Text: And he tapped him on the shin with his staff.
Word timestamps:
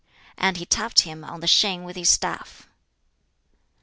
And 0.35 0.57
he 0.57 0.65
tapped 0.65 1.01
him 1.01 1.23
on 1.23 1.41
the 1.41 1.47
shin 1.47 1.83
with 1.83 1.95
his 1.95 2.09
staff. 2.09 2.67